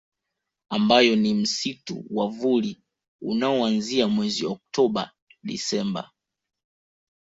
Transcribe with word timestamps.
Ambayo 0.69 1.15
ni 1.15 1.33
Msimu 1.33 2.03
wa 2.09 2.27
Vuli 2.27 2.81
unaoanzia 3.21 4.07
mwezi 4.07 4.45
Oktoba 4.45 5.11
Desemba 5.43 6.11